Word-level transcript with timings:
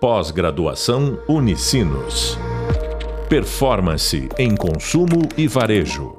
Pós-graduação 0.00 1.20
Unicinos. 1.28 2.38
Performance 3.28 4.28
em 4.38 4.54
consumo 4.54 5.28
e 5.36 5.48
varejo. 5.48 6.16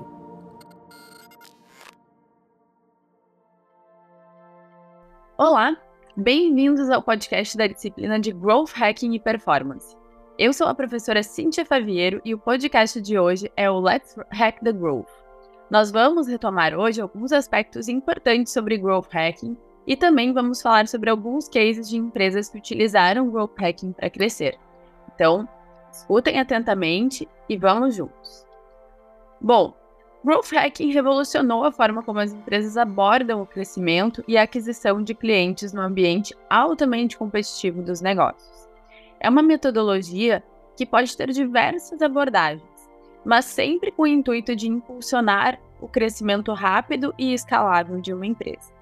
Olá, 5.38 5.78
bem-vindos 6.14 6.90
ao 6.90 7.02
podcast 7.02 7.56
da 7.56 7.68
disciplina 7.68 8.20
de 8.20 8.34
Growth 8.34 8.74
Hacking 8.74 9.14
e 9.14 9.20
Performance. 9.20 9.96
Eu 10.38 10.52
sou 10.52 10.68
a 10.68 10.76
professora 10.76 11.24
Cíntia 11.24 11.66
Faviero 11.66 12.20
e 12.26 12.34
o 12.34 12.38
podcast 12.38 13.00
de 13.00 13.18
hoje 13.18 13.50
é 13.56 13.72
o 13.72 13.80
Let's 13.80 14.14
Hack 14.34 14.60
the 14.62 14.74
Growth. 14.74 15.08
Nós 15.72 15.90
vamos 15.90 16.28
retomar 16.28 16.78
hoje 16.78 17.00
alguns 17.00 17.32
aspectos 17.32 17.88
importantes 17.88 18.52
sobre 18.52 18.78
Growth 18.78 19.08
Hacking 19.14 19.56
e 19.90 19.98
também 19.98 20.32
vamos 20.32 20.62
falar 20.62 20.88
sobre 20.88 21.10
alguns 21.10 21.50
cases 21.50 21.90
de 21.90 21.98
empresas 21.98 22.48
que 22.48 22.60
utilizaram 22.60 23.28
Growth 23.32 23.60
Hacking 23.60 23.92
para 23.92 24.08
crescer. 24.08 24.56
Então, 25.12 25.50
escutem 25.92 26.40
atentamente 26.40 27.28
e 27.50 27.58
vamos 27.58 27.96
juntos. 27.96 28.46
Bom, 29.42 29.74
Growth 30.24 30.54
Hacking 30.54 30.92
revolucionou 30.92 31.66
a 31.66 31.72
forma 31.72 32.04
como 32.04 32.20
as 32.20 32.32
empresas 32.32 32.78
abordam 32.78 33.42
o 33.42 33.48
crescimento 33.48 34.24
e 34.28 34.38
a 34.38 34.44
aquisição 34.44 35.02
de 35.02 35.16
clientes 35.16 35.74
no 35.74 35.82
ambiente 35.82 36.38
altamente 36.48 37.18
competitivo 37.18 37.82
dos 37.82 38.00
negócios. 38.00 38.70
É 39.20 39.28
uma 39.28 39.42
metodologia 39.42 40.44
que 40.78 40.86
pode 40.86 41.18
ter 41.18 41.32
diversas 41.32 42.00
abordagens, 42.04 42.62
mas 43.26 43.46
sempre 43.46 43.92
com 43.92 44.04
o 44.04 44.08
intuito 44.08 44.56
de 44.56 44.68
impulsionar 44.68 45.60
o 45.82 45.88
crescimento 45.88 46.54
rápido 46.54 47.12
e 47.18 47.34
escalável 47.34 48.00
de 48.00 48.14
uma 48.14 48.28
empresa. 48.28 48.79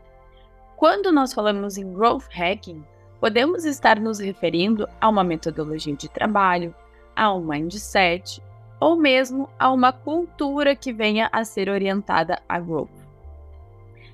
Quando 0.77 1.11
nós 1.11 1.33
falamos 1.33 1.75
em 1.75 1.91
growth 1.91 2.27
hacking, 2.29 2.85
podemos 3.19 3.65
estar 3.65 3.99
nos 3.99 4.19
referindo 4.19 4.87
a 5.01 5.09
uma 5.09 5.23
metodologia 5.23 5.95
de 5.95 6.07
trabalho, 6.07 6.73
a 7.15 7.33
um 7.33 7.43
mindset 7.43 8.43
ou 8.79 8.95
mesmo 8.95 9.49
a 9.57 9.71
uma 9.71 9.91
cultura 9.91 10.75
que 10.75 10.93
venha 10.93 11.29
a 11.31 11.43
ser 11.43 11.67
orientada 11.67 12.39
a 12.47 12.59
growth. 12.59 12.91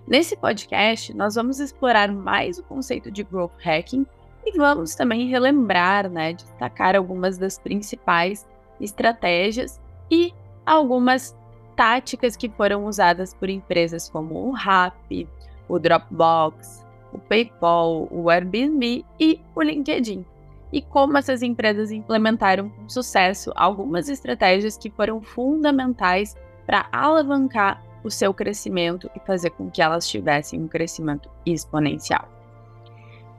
Nesse 0.07 0.38
podcast, 0.38 1.13
nós 1.13 1.35
vamos 1.35 1.59
explorar 1.59 2.09
mais 2.09 2.57
o 2.57 2.63
conceito 2.63 3.11
de 3.11 3.23
growth 3.23 3.59
hacking 3.61 4.07
e 4.45 4.57
vamos 4.57 4.95
também 4.95 5.27
relembrar, 5.27 6.09
né, 6.09 6.31
destacar 6.31 6.95
algumas 6.95 7.38
das 7.38 7.59
principais 7.59 8.47
estratégias 8.79 9.81
e 10.09 10.33
algumas 10.66 11.38
táticas 11.75 12.38
que 12.38 12.47
foram 12.47 12.85
usadas 12.85 13.33
por 13.33 13.49
empresas 13.49 14.07
como 14.07 14.47
o 14.47 14.51
Rappi, 14.51 15.27
o 15.67 15.80
Dropbox, 15.80 16.86
o 17.11 17.19
PayPal, 17.19 18.08
o 18.11 18.30
Airbnb 18.30 19.06
e 19.19 19.39
o 19.56 19.61
LinkedIn. 19.61 20.25
E 20.72 20.81
como 20.81 21.17
essas 21.17 21.44
empresas 21.44 21.92
implementaram 21.92 22.69
com 22.69 22.89
sucesso 22.89 23.52
algumas 23.56 24.09
estratégias 24.09 24.75
que 24.75 24.89
foram 24.89 25.22
fundamentais 25.22 26.36
para 26.66 26.88
alavancar 26.91 27.84
o 28.03 28.09
seu 28.09 28.34
crescimento 28.34 29.09
e 29.16 29.19
fazer 29.19 29.52
com 29.52 29.69
que 29.69 29.81
elas 29.81 30.08
tivessem 30.08 30.61
um 30.61 30.67
crescimento 30.67 31.30
exponencial. 31.45 32.28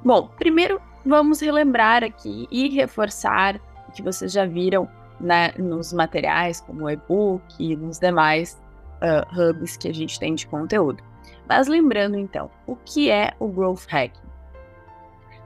Bom, 0.05 0.29
primeiro 0.39 0.81
vamos 1.05 1.41
relembrar 1.41 2.03
aqui 2.03 2.47
e 2.51 2.69
reforçar 2.69 3.61
o 3.89 3.93
que 3.93 4.03
vocês 4.03 4.33
já 4.33 4.47
viram 4.47 4.89
né, 5.21 5.53
nos 5.59 5.93
materiais, 5.93 6.61
como 6.61 6.85
o 6.85 6.91
e-book 6.91 7.43
e 7.59 7.77
nos 7.77 7.99
demais 7.99 8.61
uh, 9.03 9.41
hubs 9.41 9.77
que 9.77 9.89
a 9.89 9.95
gente 9.95 10.19
tem 10.19 10.35
de 10.35 10.47
conteúdo. 10.47 11.03
Mas 11.49 11.69
lembrando 11.69 12.17
então, 12.17 12.51
o 12.67 12.77
que 12.77 13.11
é 13.11 13.35
o 13.39 13.49
Growth 13.49 13.87
Hacking? 13.89 14.29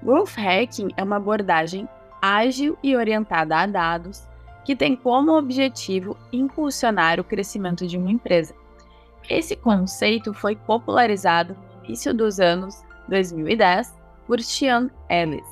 Growth 0.03 0.37
Hacking 0.37 0.89
é 0.97 1.03
uma 1.03 1.17
abordagem 1.17 1.89
ágil 2.23 2.79
e 2.83 2.97
orientada 2.97 3.57
a 3.57 3.67
dados 3.67 4.27
que 4.65 4.77
tem 4.77 4.95
como 4.95 5.37
objetivo 5.37 6.17
impulsionar 6.33 7.19
o 7.19 7.25
crescimento 7.25 7.87
de 7.87 7.97
uma 7.97 8.11
empresa. 8.11 8.55
Esse 9.29 9.57
conceito 9.57 10.33
foi 10.35 10.55
popularizado 10.55 11.55
no 11.55 11.87
início 11.87 12.15
dos 12.15 12.39
anos 12.39 12.83
2010 13.09 13.97
por 14.27 14.41
Sean 14.41 14.91
Ellis, 15.09 15.47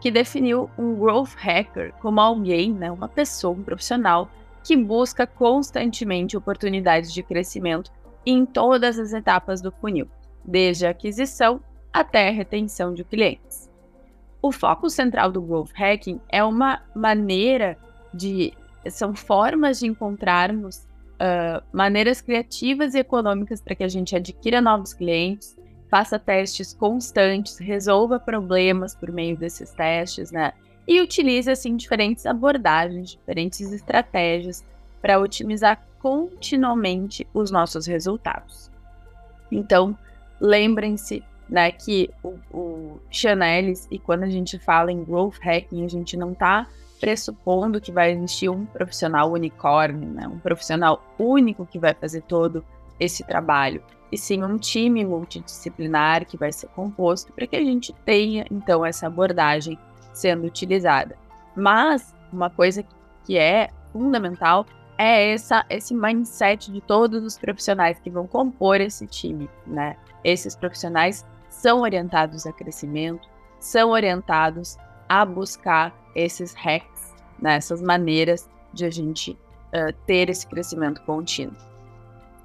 que 0.00 0.10
definiu 0.10 0.70
um 0.78 0.94
growth 0.94 1.34
hacker 1.36 1.92
como 2.00 2.20
alguém, 2.20 2.72
né, 2.72 2.90
uma 2.90 3.08
pessoa, 3.08 3.56
um 3.56 3.62
profissional 3.62 4.30
que 4.62 4.76
busca 4.76 5.26
constantemente 5.26 6.36
oportunidades 6.36 7.12
de 7.12 7.22
crescimento 7.22 7.90
em 8.24 8.44
todas 8.44 8.98
as 8.98 9.12
etapas 9.12 9.60
do 9.60 9.70
funil, 9.70 10.08
desde 10.44 10.86
a 10.86 10.90
aquisição 10.90 11.60
até 11.92 12.28
a 12.28 12.32
retenção 12.32 12.94
de 12.94 13.04
clientes. 13.04 13.70
O 14.42 14.52
foco 14.52 14.88
central 14.88 15.30
do 15.30 15.42
growth 15.42 15.72
hacking 15.74 16.20
é 16.28 16.42
uma 16.42 16.82
maneira 16.94 17.76
de 18.12 18.52
são 18.88 19.14
formas 19.14 19.78
de 19.78 19.86
encontrarmos 19.86 20.86
uh, 21.20 21.62
maneiras 21.70 22.22
criativas 22.22 22.94
e 22.94 22.98
econômicas 22.98 23.60
para 23.60 23.74
que 23.74 23.84
a 23.84 23.88
gente 23.88 24.16
adquira 24.16 24.60
novos 24.60 24.94
clientes, 24.94 25.56
faça 25.90 26.18
testes 26.18 26.72
constantes, 26.72 27.58
resolva 27.58 28.18
problemas 28.18 28.94
por 28.94 29.12
meio 29.12 29.36
desses 29.36 29.70
testes, 29.72 30.32
né? 30.32 30.52
E 30.88 31.00
utilize 31.00 31.50
assim 31.50 31.76
diferentes 31.76 32.24
abordagens, 32.24 33.10
diferentes 33.10 33.70
estratégias 33.70 34.64
para 35.00 35.18
otimizar 35.18 35.82
continuamente 35.98 37.26
os 37.32 37.50
nossos 37.50 37.86
resultados. 37.86 38.70
Então, 39.50 39.96
lembrem-se 40.40 41.22
né, 41.48 41.70
que 41.72 42.10
o, 42.22 42.38
o 42.52 43.00
Chanelis, 43.10 43.88
e 43.90 43.98
quando 43.98 44.22
a 44.22 44.30
gente 44.30 44.58
fala 44.58 44.92
em 44.92 45.04
growth 45.04 45.38
hacking, 45.42 45.84
a 45.84 45.88
gente 45.88 46.16
não 46.16 46.32
está 46.32 46.66
pressupondo 47.00 47.80
que 47.80 47.90
vai 47.90 48.12
existir 48.12 48.48
um 48.48 48.66
profissional 48.66 49.32
unicórnio, 49.32 50.08
né, 50.08 50.28
um 50.28 50.38
profissional 50.38 51.02
único 51.18 51.66
que 51.66 51.78
vai 51.78 51.94
fazer 51.94 52.22
todo 52.22 52.64
esse 52.98 53.24
trabalho, 53.24 53.82
e 54.12 54.18
sim 54.18 54.42
um 54.44 54.58
time 54.58 55.04
multidisciplinar 55.04 56.26
que 56.26 56.36
vai 56.36 56.52
ser 56.52 56.68
composto 56.68 57.32
para 57.32 57.46
que 57.46 57.56
a 57.56 57.64
gente 57.64 57.92
tenha, 58.04 58.44
então, 58.50 58.84
essa 58.84 59.06
abordagem 59.06 59.78
sendo 60.12 60.46
utilizada. 60.46 61.16
Mas 61.56 62.14
uma 62.32 62.50
coisa 62.50 62.84
que 63.24 63.38
é 63.38 63.70
fundamental 63.92 64.66
é 65.00 65.32
essa, 65.32 65.64
esse 65.70 65.94
mindset 65.94 66.70
de 66.70 66.82
todos 66.82 67.24
os 67.24 67.38
profissionais 67.38 67.98
que 67.98 68.10
vão 68.10 68.26
compor 68.26 68.82
esse 68.82 69.06
time, 69.06 69.48
né? 69.66 69.96
Esses 70.22 70.54
profissionais 70.54 71.26
são 71.48 71.80
orientados 71.80 72.46
a 72.46 72.52
crescimento, 72.52 73.26
são 73.58 73.92
orientados 73.92 74.76
a 75.08 75.24
buscar 75.24 75.94
esses 76.14 76.52
hacks, 76.52 77.14
né? 77.40 77.54
essas 77.54 77.80
maneiras 77.80 78.46
de 78.74 78.84
a 78.84 78.90
gente 78.90 79.30
uh, 79.30 79.90
ter 80.04 80.28
esse 80.28 80.46
crescimento 80.46 81.00
contínuo. 81.02 81.56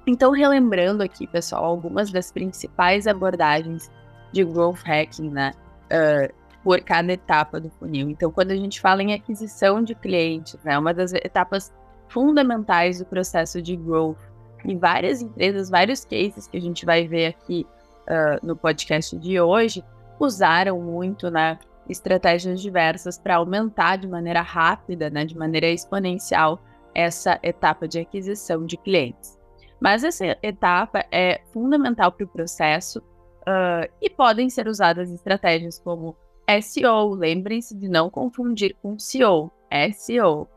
Então, 0.06 0.30
relembrando 0.30 1.02
aqui, 1.02 1.26
pessoal, 1.26 1.62
algumas 1.62 2.10
das 2.10 2.32
principais 2.32 3.06
abordagens 3.06 3.90
de 4.32 4.42
growth 4.42 4.80
hacking, 4.82 5.28
né? 5.28 5.52
Uh, 5.92 6.34
por 6.64 6.80
cada 6.80 7.12
etapa 7.12 7.60
do 7.60 7.68
funil. 7.70 8.08
Então, 8.08 8.30
quando 8.30 8.50
a 8.50 8.56
gente 8.56 8.80
fala 8.80 9.02
em 9.02 9.12
aquisição 9.12 9.82
de 9.82 9.94
clientes, 9.94 10.58
né? 10.64 10.78
Uma 10.78 10.94
das 10.94 11.12
etapas 11.12 11.70
fundamentais 12.08 12.98
do 12.98 13.04
processo 13.04 13.60
de 13.60 13.76
growth. 13.76 14.18
E 14.64 14.74
várias 14.74 15.22
empresas, 15.22 15.70
vários 15.70 16.04
cases 16.04 16.48
que 16.48 16.56
a 16.56 16.60
gente 16.60 16.84
vai 16.84 17.06
ver 17.06 17.26
aqui 17.26 17.66
uh, 18.08 18.44
no 18.44 18.56
podcast 18.56 19.16
de 19.16 19.40
hoje, 19.40 19.84
usaram 20.18 20.80
muito 20.80 21.30
né, 21.30 21.58
estratégias 21.88 22.60
diversas 22.60 23.18
para 23.18 23.36
aumentar 23.36 23.96
de 23.96 24.08
maneira 24.08 24.42
rápida, 24.42 25.08
né, 25.10 25.24
de 25.24 25.36
maneira 25.36 25.68
exponencial, 25.68 26.60
essa 26.94 27.38
etapa 27.42 27.86
de 27.86 28.00
aquisição 28.00 28.64
de 28.64 28.76
clientes. 28.76 29.38
Mas 29.80 30.02
essa 30.02 30.36
etapa 30.42 31.04
é 31.12 31.42
fundamental 31.52 32.10
para 32.10 32.24
o 32.24 32.28
processo 32.28 32.98
uh, 33.42 33.88
e 34.00 34.08
podem 34.08 34.48
ser 34.48 34.66
usadas 34.66 35.10
estratégias 35.10 35.78
como 35.78 36.16
SEO. 36.62 37.14
Lembrem-se 37.14 37.76
de 37.76 37.88
não 37.88 38.08
confundir 38.08 38.74
com 38.82 38.98
SEO. 38.98 39.52
SEO, 39.94 40.48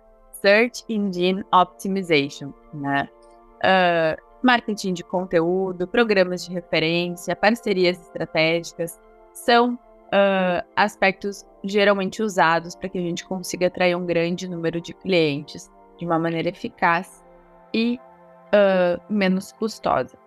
Search 0.42 0.84
Engine 0.90 1.44
Optimization, 1.52 2.54
né? 2.74 3.10
Uh, 3.64 4.22
marketing 4.42 4.94
de 4.94 5.04
conteúdo, 5.04 5.88
programas 5.88 6.46
de 6.46 6.54
referência, 6.54 7.36
parcerias 7.36 8.00
estratégicas, 8.00 9.00
são 9.34 9.74
uh, 9.74 10.66
aspectos 10.76 11.46
geralmente 11.64 12.22
usados 12.24 12.76
para 12.76 12.90
que 12.90 12.98
a 12.98 13.02
gente 13.02 13.26
consiga 13.26 13.68
atrair 13.68 13.96
um 13.96 14.06
grande 14.06 14.48
número 14.48 14.80
de 14.80 14.94
clientes 14.94 15.70
de 15.98 16.06
uma 16.06 16.18
maneira 16.18 16.50
eficaz 16.50 17.24
e 17.74 18.00
uh, 18.54 19.02
menos 19.14 19.52
custosa. 19.52 20.18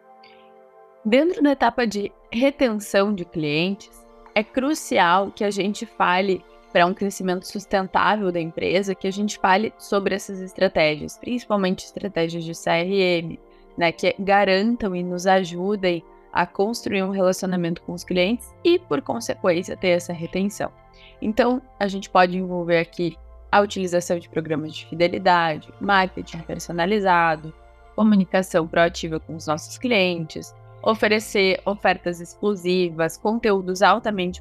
Dentro 1.04 1.42
da 1.42 1.52
etapa 1.52 1.86
de 1.86 2.12
retenção 2.30 3.14
de 3.14 3.24
clientes, 3.24 4.06
é 4.34 4.44
crucial 4.44 5.30
que 5.30 5.44
a 5.44 5.50
gente 5.50 5.84
fale 5.84 6.44
para 6.72 6.86
um 6.86 6.94
crescimento 6.94 7.46
sustentável 7.46 8.32
da 8.32 8.40
empresa, 8.40 8.94
que 8.94 9.06
a 9.06 9.12
gente 9.12 9.38
fale 9.38 9.72
sobre 9.78 10.14
essas 10.14 10.40
estratégias, 10.40 11.18
principalmente 11.18 11.84
estratégias 11.84 12.44
de 12.44 12.52
CRM, 12.52 13.38
né, 13.76 13.92
que 13.92 14.14
garantam 14.18 14.96
e 14.96 15.02
nos 15.02 15.26
ajudem 15.26 16.02
a 16.32 16.46
construir 16.46 17.02
um 17.02 17.10
relacionamento 17.10 17.82
com 17.82 17.92
os 17.92 18.04
clientes 18.04 18.52
e, 18.64 18.78
por 18.78 19.02
consequência, 19.02 19.76
ter 19.76 19.88
essa 19.88 20.12
retenção. 20.12 20.72
Então, 21.20 21.60
a 21.78 21.86
gente 21.86 22.08
pode 22.08 22.36
envolver 22.36 22.78
aqui 22.78 23.16
a 23.50 23.60
utilização 23.60 24.18
de 24.18 24.30
programas 24.30 24.74
de 24.74 24.86
fidelidade, 24.86 25.72
marketing 25.78 26.38
personalizado, 26.38 27.52
comunicação 27.94 28.66
proativa 28.66 29.20
com 29.20 29.36
os 29.36 29.46
nossos 29.46 29.76
clientes, 29.76 30.54
oferecer 30.82 31.60
ofertas 31.66 32.18
exclusivas, 32.18 33.18
conteúdos 33.18 33.82
altamente 33.82 34.40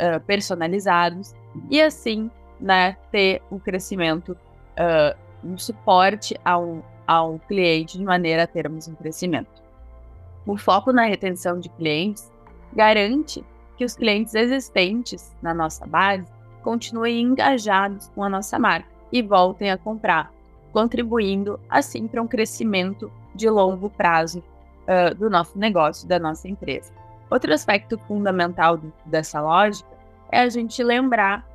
uh, 0.00 0.20
personalizados 0.20 1.34
e 1.70 1.80
assim 1.80 2.30
né, 2.60 2.96
ter 3.10 3.42
um 3.50 3.58
crescimento, 3.58 4.32
uh, 4.32 5.16
um 5.44 5.56
suporte 5.56 6.38
ao, 6.44 6.84
ao 7.06 7.38
cliente 7.40 7.98
de 7.98 8.04
maneira 8.04 8.44
a 8.44 8.46
termos 8.46 8.88
um 8.88 8.94
crescimento. 8.94 9.62
O 10.46 10.56
foco 10.56 10.92
na 10.92 11.04
retenção 11.04 11.60
de 11.60 11.68
clientes 11.68 12.32
garante 12.72 13.44
que 13.76 13.84
os 13.84 13.94
clientes 13.94 14.34
existentes 14.34 15.34
na 15.40 15.54
nossa 15.54 15.86
base 15.86 16.26
continuem 16.62 17.20
engajados 17.20 18.08
com 18.14 18.24
a 18.24 18.28
nossa 18.28 18.58
marca 18.58 18.88
e 19.12 19.22
voltem 19.22 19.70
a 19.70 19.78
comprar, 19.78 20.32
contribuindo 20.72 21.58
assim 21.68 22.06
para 22.06 22.20
um 22.20 22.26
crescimento 22.26 23.10
de 23.34 23.48
longo 23.48 23.88
prazo 23.88 24.42
uh, 24.82 25.14
do 25.14 25.30
nosso 25.30 25.58
negócio, 25.58 26.08
da 26.08 26.18
nossa 26.18 26.48
empresa. 26.48 26.92
Outro 27.30 27.52
aspecto 27.52 27.98
fundamental 28.06 28.80
dessa 29.04 29.40
lógica 29.40 29.88
é 30.30 30.40
a 30.40 30.48
gente 30.48 30.82
lembrar 30.82 31.46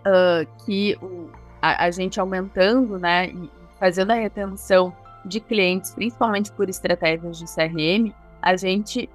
uh, 0.00 0.64
que 0.64 0.96
o, 1.00 1.30
a, 1.62 1.84
a, 1.84 1.90
gente 1.90 2.18
aumentando, 2.18 2.98
né, 2.98 3.28
e 3.28 3.50
fazendo 3.78 4.10
a 4.10 4.14
retenção 4.14 4.92
de 5.24 5.40
clientes, 5.40 5.94
principalmente 5.94 6.50
por 6.52 6.68
estratégias 6.68 7.38
de 7.38 7.44
CRM, 7.44 8.12
a 8.40 8.56
gente, 8.56 9.08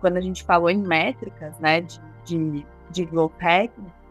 quando 0.00 0.16
a 0.16 0.20
gente 0.20 0.42
falou 0.44 0.70
em 0.70 0.78
métricas, 0.78 1.58
né, 1.58 1.80
de, 1.80 2.00
de, 2.24 2.66
de 2.90 3.04
growth 3.04 3.32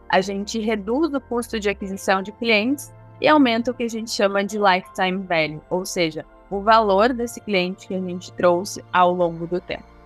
a 0.08 0.20
gente 0.22 0.58
reduz 0.58 1.12
o 1.12 1.20
custo 1.20 1.60
de 1.60 1.68
aquisição 1.68 2.22
de 2.22 2.32
clientes 2.32 2.92
e 3.20 3.28
aumenta 3.28 3.70
o 3.70 3.74
que 3.74 3.82
a 3.82 3.88
gente 3.88 4.10
chama 4.10 4.42
de 4.42 4.58
lifetime 4.58 5.18
value, 5.26 5.60
ou 5.68 5.84
seja, 5.84 6.24
o 6.50 6.60
valor 6.60 7.12
desse 7.12 7.40
cliente 7.40 7.86
que 7.86 7.94
a 7.94 8.00
gente 8.00 8.32
trouxe 8.32 8.82
ao 8.90 9.12
longo 9.12 9.46
do 9.46 9.60
tempo. 9.60 9.97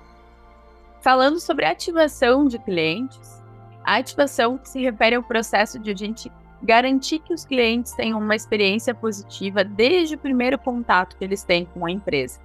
Falando 1.02 1.40
sobre 1.40 1.64
ativação 1.64 2.46
de 2.46 2.60
clientes, 2.60 3.42
a 3.82 3.96
ativação 3.96 4.60
se 4.62 4.80
refere 4.80 5.16
ao 5.16 5.22
processo 5.22 5.76
de 5.80 5.90
a 5.90 5.96
gente 5.96 6.30
garantir 6.62 7.18
que 7.18 7.34
os 7.34 7.44
clientes 7.44 7.92
tenham 7.92 8.20
uma 8.20 8.36
experiência 8.36 8.94
positiva 8.94 9.64
desde 9.64 10.14
o 10.14 10.18
primeiro 10.18 10.56
contato 10.56 11.16
que 11.16 11.24
eles 11.24 11.42
têm 11.42 11.64
com 11.64 11.84
a 11.84 11.90
empresa. 11.90 12.40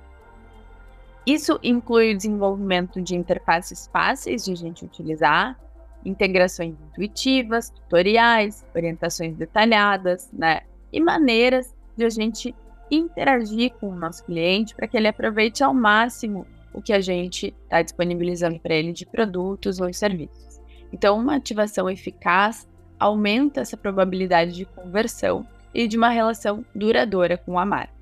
Isso 1.24 1.59
inclui 1.62 2.13
o 2.13 2.18
desenvolvimento 2.18 3.00
de 3.00 3.15
interfaces 3.15 3.88
fáceis 3.94 4.44
de 4.44 4.54
a 4.54 4.56
gente 4.56 4.83
utilizar, 4.83 5.56
integrações 6.03 6.74
intuitivas, 6.81 7.69
tutoriais, 7.69 8.65
orientações 8.75 9.36
detalhadas, 9.36 10.31
né? 10.33 10.62
E 10.92 11.00
maneiras 11.00 11.75
de 11.95 12.06
a 12.06 12.10
gente 12.10 12.56
interagir 12.89 13.74
com 13.80 13.89
o 13.89 13.95
nosso 13.95 14.25
cliente 14.25 14.74
para 14.74 14.88
que 14.88 14.98
ele 14.98 15.07
aproveite 15.07 15.63
ao 15.63 15.75
máximo 15.75 16.48
o 16.77 16.81
que 16.81 16.94
a 16.94 17.01
gente 17.01 17.56
está 17.63 17.81
disponibilizando 17.81 18.59
para 18.59 18.75
ele 18.75 18.94
de 18.94 19.03
produtos 19.03 19.79
ou 19.79 19.91
serviços. 19.91 20.62
Então, 20.94 21.18
uma 21.18 21.35
ativação 21.35 21.89
eficaz 21.89 22.68
aumenta 23.00 23.62
essa 23.62 23.75
probabilidade 23.75 24.53
de 24.53 24.63
conversão 24.63 25.45
e 25.74 25.88
de 25.88 25.97
uma 25.97 26.09
relação 26.09 26.63
duradoura 26.75 27.35
com 27.35 27.57
a 27.57 27.65
marca. 27.65 27.94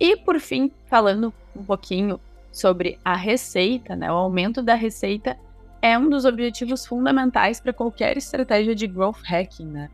E 0.00 0.16
por 0.16 0.40
fim, 0.40 0.72
falando 0.86 1.34
um 1.54 1.62
pouquinho 1.62 2.18
sobre 2.50 2.98
a 3.04 3.14
receita, 3.14 3.94
né? 3.94 4.10
O 4.10 4.16
aumento 4.16 4.62
da 4.62 4.74
receita 4.74 5.38
é 5.82 5.98
um 5.98 6.08
dos 6.08 6.24
objetivos 6.24 6.86
fundamentais 6.86 7.60
para 7.60 7.74
qualquer 7.74 8.16
estratégia 8.16 8.74
de 8.74 8.86
growth 8.86 9.20
hacking, 9.22 9.66
né? 9.66 9.90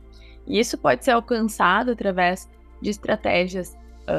E 0.46 0.60
isso 0.60 0.78
pode 0.78 1.04
ser 1.04 1.10
alcançado 1.10 1.90
através 1.90 2.48
de 2.80 2.90
estratégias 2.90 3.76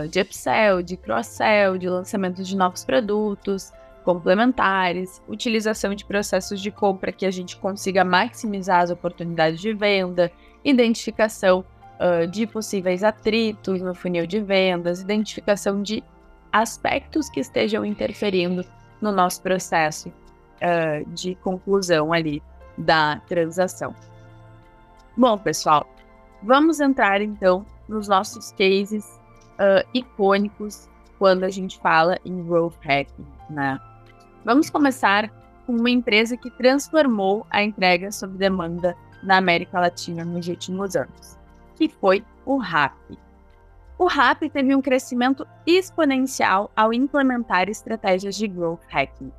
de 0.10 0.22
upsell, 0.22 0.82
de 0.82 0.96
cross-sell, 0.96 1.78
de 1.78 1.90
lançamento 1.90 2.44
de 2.44 2.56
novos 2.56 2.86
produtos, 2.86 3.72
complementares, 4.04 5.22
utilização 5.28 5.94
de 5.94 6.06
processos 6.06 6.60
de 6.62 6.72
compra 6.72 7.12
que 7.12 7.26
a 7.26 7.32
gente 7.32 7.58
consiga 7.58 8.04
maximizar 8.04 8.82
as 8.82 8.90
oportunidades 8.90 9.60
de 9.60 9.74
venda, 9.74 10.32
identificação 10.64 11.64
uh, 12.00 12.26
de 12.26 12.48
possíveis 12.48 13.04
atritos 13.04 13.82
no 13.82 13.94
funil 13.94 14.26
de 14.26 14.42
vendas, 14.42 15.02
identificação 15.02 15.84
de 15.84 16.04
aspectos 16.52 17.30
que 17.30 17.40
estejam 17.40 17.86
interferindo 17.86 18.66
no 19.00 19.12
nosso 19.12 19.42
processo 19.42 20.10
uh, 20.10 21.08
de 21.12 21.36
conclusão 21.36 22.12
ali 22.12 22.42
da 22.78 23.18
transação. 23.28 23.94
Bom, 25.16 25.38
pessoal, 25.38 25.88
vamos 26.42 26.80
entrar 26.80 27.22
então 27.22 27.66
nos 27.88 28.08
nossos 28.08 28.52
cases 28.54 29.19
uh, 29.60 29.88
icônicos 29.94 30.90
quando 31.18 31.44
a 31.44 31.50
gente 31.50 31.78
fala 31.80 32.18
em 32.24 32.44
growth 32.44 32.78
hacking, 32.82 33.28
né? 33.50 33.80
Vamos 34.46 34.70
começar 34.70 35.30
com 35.66 35.74
uma 35.74 35.90
empresa 35.90 36.38
que 36.38 36.50
transformou 36.50 37.46
a 37.50 37.62
entrega 37.62 38.12
sob 38.12 38.38
demanda 38.38 38.96
na 39.22 39.38
América 39.38 39.80
Latina 39.80 40.24
nos 40.24 40.48
últimos 40.48 40.96
anos, 40.96 41.38
que 41.76 41.90
foi 41.90 42.24
o 42.46 42.58
RAP. 42.58 42.96
O 43.98 44.06
RAP 44.06 44.44
teve 44.52 44.74
um 44.74 44.82
crescimento 44.82 45.46
exponencial 45.68 46.72
ao 46.74 46.94
implementar 46.94 47.68
estratégias 47.68 48.36
de 48.36 48.48
growth 48.48 48.82
hacking. 48.88 49.32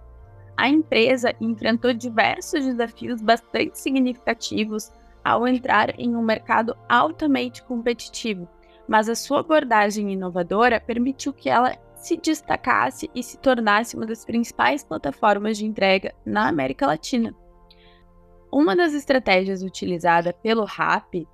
A 0.55 0.69
empresa 0.69 1.35
enfrentou 1.41 1.95
diversos 1.95 2.67
desafios 2.67 3.23
bastante 3.23 3.79
significativos 3.79 4.93
ao 5.25 5.49
entrar 5.49 5.99
em 5.99 6.15
um 6.15 6.23
mercado 6.23 6.77
altamente 6.87 7.63
competitivo, 7.63 8.47
mas 8.89 9.09
a 9.09 9.15
sua 9.15 9.41
abordagem 9.41 10.13
inovadora 10.13 10.81
permitiu 10.81 11.33
que 11.33 11.49
ela 11.49 11.77
se 11.95 12.17
destacasse 12.17 13.11
e 13.15 13.23
se 13.23 13.39
tornasse 13.39 13.95
uma 13.97 14.07
das 14.07 14.25
principais 14.25 14.83
plataformas 14.83 15.59
de 15.59 15.67
entrega 15.67 16.15
na 16.25 16.49
América 16.49 16.87
Latina. 16.87 17.35
Uma 18.51 18.75
das 18.75 18.95
estratégias 18.95 19.63
utilizada 19.63 20.33
pelo 20.33 20.65
RAP 20.65 21.27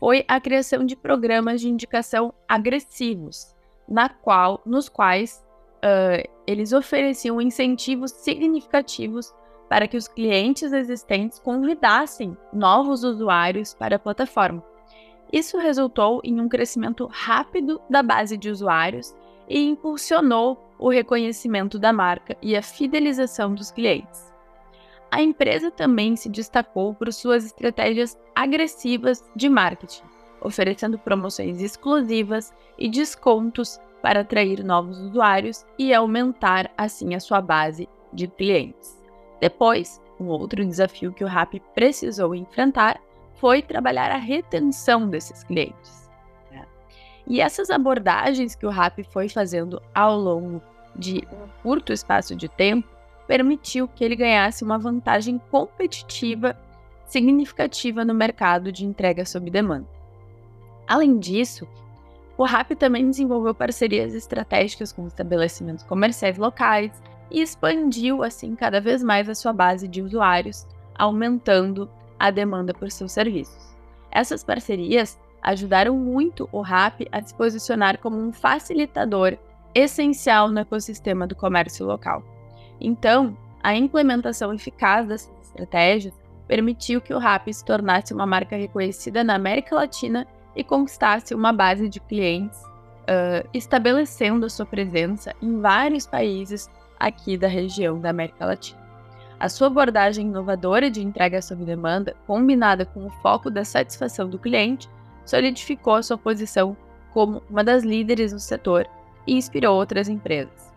foi 0.00 0.24
a 0.26 0.40
criação 0.40 0.84
de 0.84 0.96
programas 0.96 1.60
de 1.60 1.68
indicação 1.68 2.34
agressivos, 2.48 3.54
na 3.88 4.08
qual, 4.08 4.60
nos 4.66 4.88
quais 4.88 5.44
uh, 5.76 6.28
eles 6.46 6.72
ofereciam 6.72 7.40
incentivos 7.40 8.10
significativos 8.10 9.32
para 9.68 9.86
que 9.86 9.96
os 9.96 10.08
clientes 10.08 10.72
existentes 10.72 11.38
convidassem 11.38 12.36
novos 12.52 13.04
usuários 13.04 13.74
para 13.74 13.96
a 13.96 13.98
plataforma. 13.98 14.62
Isso 15.32 15.58
resultou 15.58 16.20
em 16.22 16.40
um 16.40 16.48
crescimento 16.48 17.08
rápido 17.10 17.80
da 17.88 18.02
base 18.02 18.36
de 18.36 18.48
usuários 18.50 19.14
e 19.48 19.60
impulsionou 19.60 20.58
o 20.78 20.88
reconhecimento 20.88 21.78
da 21.78 21.92
marca 21.92 22.36
e 22.40 22.56
a 22.56 22.62
fidelização 22.62 23.54
dos 23.54 23.70
clientes. 23.70 24.32
A 25.10 25.22
empresa 25.22 25.70
também 25.70 26.16
se 26.16 26.28
destacou 26.28 26.94
por 26.94 27.12
suas 27.12 27.44
estratégias 27.44 28.18
agressivas 28.34 29.24
de 29.36 29.48
marketing, 29.48 30.02
oferecendo 30.40 30.98
promoções 30.98 31.60
exclusivas 31.60 32.52
e 32.76 32.88
descontos 32.88 33.78
para 34.02 34.20
atrair 34.20 34.62
novos 34.64 34.98
usuários 34.98 35.64
e 35.78 35.94
aumentar 35.94 36.70
assim 36.76 37.14
a 37.14 37.20
sua 37.20 37.40
base 37.40 37.88
de 38.12 38.26
clientes. 38.26 39.00
Depois, 39.40 40.00
um 40.18 40.26
outro 40.26 40.64
desafio 40.64 41.12
que 41.12 41.24
o 41.24 41.28
RAP 41.28 41.54
precisou 41.74 42.34
enfrentar 42.34 43.00
foi 43.36 43.62
trabalhar 43.62 44.10
a 44.10 44.16
retenção 44.16 45.08
desses 45.08 45.42
clientes. 45.42 46.04
E 47.26 47.40
essas 47.40 47.70
abordagens 47.70 48.54
que 48.54 48.66
o 48.66 48.70
RAP 48.70 48.98
foi 49.10 49.28
fazendo 49.28 49.80
ao 49.94 50.18
longo 50.18 50.62
de 50.94 51.26
um 51.32 51.48
curto 51.62 51.92
espaço 51.92 52.36
de 52.36 52.48
tempo 52.48 52.88
permitiu 53.26 53.88
que 53.88 54.04
ele 54.04 54.14
ganhasse 54.14 54.62
uma 54.62 54.78
vantagem 54.78 55.40
competitiva 55.50 56.56
significativa 57.06 58.04
no 58.04 58.14
mercado 58.14 58.70
de 58.70 58.84
entrega 58.84 59.24
sob 59.24 59.50
demanda. 59.50 59.88
Além 60.86 61.18
disso, 61.18 61.66
o 62.36 62.44
RAP 62.44 62.72
também 62.72 63.08
desenvolveu 63.08 63.54
parcerias 63.54 64.14
estratégicas 64.14 64.92
com 64.92 65.06
estabelecimentos 65.06 65.84
comerciais 65.84 66.36
locais 66.36 67.02
e 67.30 67.40
expandiu 67.40 68.22
assim 68.22 68.54
cada 68.54 68.80
vez 68.80 69.02
mais 69.02 69.28
a 69.28 69.34
sua 69.34 69.52
base 69.52 69.88
de 69.88 70.02
usuários, 70.02 70.66
aumentando 70.94 71.88
a 72.18 72.30
demanda 72.30 72.72
por 72.72 72.90
seus 72.90 73.12
serviços. 73.12 73.74
Essas 74.10 74.44
parcerias 74.44 75.18
ajudaram 75.42 75.96
muito 75.96 76.48
o 76.50 76.60
RAP 76.60 77.02
a 77.12 77.22
se 77.22 77.34
posicionar 77.34 77.98
como 77.98 78.16
um 78.16 78.32
facilitador 78.32 79.36
essencial 79.74 80.48
no 80.48 80.60
ecossistema 80.60 81.26
do 81.26 81.34
comércio 81.34 81.84
local. 81.84 82.22
Então, 82.80 83.36
a 83.62 83.74
implementação 83.74 84.52
eficaz 84.54 85.06
dessas 85.06 85.32
estratégias 85.42 86.14
permitiu 86.46 87.00
que 87.00 87.12
o 87.12 87.18
RAP 87.18 87.48
se 87.52 87.64
tornasse 87.64 88.12
uma 88.12 88.26
marca 88.26 88.56
reconhecida 88.56 89.24
na 89.24 89.34
América 89.34 89.74
Latina 89.74 90.26
e 90.54 90.62
conquistasse 90.62 91.34
uma 91.34 91.52
base 91.52 91.88
de 91.88 92.00
clientes, 92.00 92.60
uh, 92.62 93.48
estabelecendo 93.52 94.46
a 94.46 94.50
sua 94.50 94.66
presença 94.66 95.34
em 95.42 95.60
vários 95.60 96.06
países 96.06 96.70
aqui 96.98 97.36
da 97.36 97.48
região 97.48 97.98
da 97.98 98.10
América 98.10 98.46
Latina. 98.46 98.83
A 99.38 99.48
sua 99.48 99.66
abordagem 99.66 100.26
inovadora 100.26 100.90
de 100.90 101.02
entrega 101.02 101.42
sob 101.42 101.64
demanda, 101.64 102.16
combinada 102.26 102.86
com 102.86 103.06
o 103.06 103.10
foco 103.22 103.50
da 103.50 103.64
satisfação 103.64 104.28
do 104.28 104.38
cliente, 104.38 104.88
solidificou 105.24 106.02
sua 106.02 106.16
posição 106.16 106.76
como 107.12 107.42
uma 107.50 107.64
das 107.64 107.82
líderes 107.82 108.32
no 108.32 108.40
setor 108.40 108.86
e 109.26 109.34
inspirou 109.34 109.76
outras 109.76 110.08
empresas. 110.08 110.72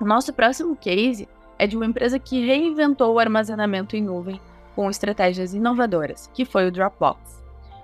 O 0.00 0.04
nosso 0.04 0.32
próximo 0.32 0.76
case 0.76 1.28
é 1.58 1.66
de 1.66 1.76
uma 1.76 1.86
empresa 1.86 2.18
que 2.18 2.44
reinventou 2.44 3.14
o 3.14 3.18
armazenamento 3.18 3.96
em 3.96 4.02
nuvem 4.02 4.40
com 4.74 4.88
estratégias 4.88 5.54
inovadoras, 5.54 6.30
que 6.32 6.44
foi 6.44 6.68
o 6.68 6.72
Dropbox. 6.72 7.42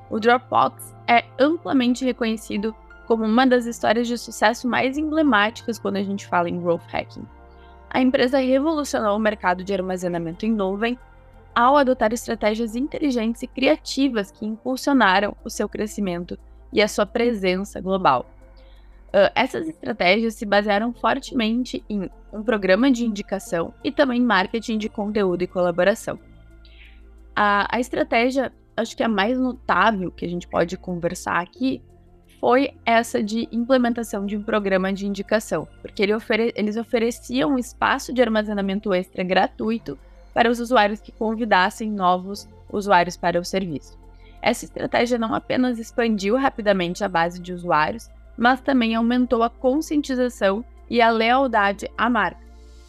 O 0.08 0.20
Dropbox 0.20 0.94
é 1.08 1.24
amplamente 1.38 2.04
reconhecido 2.04 2.74
como 3.06 3.24
uma 3.24 3.46
das 3.46 3.66
histórias 3.66 4.06
de 4.06 4.16
sucesso 4.16 4.68
mais 4.68 4.96
emblemáticas 4.96 5.78
quando 5.78 5.96
a 5.96 6.02
gente 6.02 6.26
fala 6.26 6.48
em 6.48 6.60
growth 6.60 6.86
hacking. 6.92 7.26
A 7.94 8.00
empresa 8.00 8.40
revolucionou 8.40 9.16
o 9.16 9.20
mercado 9.20 9.62
de 9.62 9.72
armazenamento 9.72 10.44
em 10.44 10.50
nuvem 10.50 10.98
ao 11.54 11.76
adotar 11.76 12.12
estratégias 12.12 12.74
inteligentes 12.74 13.40
e 13.44 13.46
criativas 13.46 14.32
que 14.32 14.44
impulsionaram 14.44 15.36
o 15.44 15.48
seu 15.48 15.68
crescimento 15.68 16.36
e 16.72 16.82
a 16.82 16.88
sua 16.88 17.06
presença 17.06 17.80
global. 17.80 18.28
Uh, 19.10 19.30
essas 19.32 19.68
estratégias 19.68 20.34
se 20.34 20.44
basearam 20.44 20.92
fortemente 20.92 21.84
em 21.88 22.10
um 22.32 22.42
programa 22.42 22.90
de 22.90 23.04
indicação 23.04 23.72
e 23.84 23.92
também 23.92 24.20
marketing 24.20 24.76
de 24.76 24.88
conteúdo 24.88 25.42
e 25.42 25.46
colaboração. 25.46 26.18
A, 27.36 27.76
a 27.76 27.78
estratégia, 27.78 28.52
acho 28.76 28.96
que 28.96 29.04
a 29.04 29.08
mais 29.08 29.38
notável 29.38 30.10
que 30.10 30.24
a 30.24 30.28
gente 30.28 30.48
pode 30.48 30.76
conversar 30.76 31.40
aqui, 31.40 31.80
foi 32.44 32.74
essa 32.84 33.22
de 33.22 33.48
implementação 33.50 34.26
de 34.26 34.36
um 34.36 34.42
programa 34.42 34.92
de 34.92 35.06
indicação, 35.06 35.66
porque 35.80 36.02
ele 36.02 36.12
ofere 36.12 36.52
eles 36.54 36.76
ofereciam 36.76 37.52
um 37.52 37.58
espaço 37.58 38.12
de 38.12 38.20
armazenamento 38.20 38.92
extra 38.92 39.24
gratuito 39.24 39.98
para 40.34 40.50
os 40.50 40.60
usuários 40.60 41.00
que 41.00 41.10
convidassem 41.10 41.90
novos 41.90 42.46
usuários 42.70 43.16
para 43.16 43.40
o 43.40 43.44
serviço. 43.46 43.98
Essa 44.42 44.66
estratégia 44.66 45.16
não 45.16 45.34
apenas 45.34 45.78
expandiu 45.78 46.36
rapidamente 46.36 47.02
a 47.02 47.08
base 47.08 47.40
de 47.40 47.50
usuários, 47.50 48.10
mas 48.36 48.60
também 48.60 48.94
aumentou 48.94 49.42
a 49.42 49.48
conscientização 49.48 50.62
e 50.90 51.00
a 51.00 51.08
lealdade 51.08 51.90
à 51.96 52.10
marca. 52.10 52.44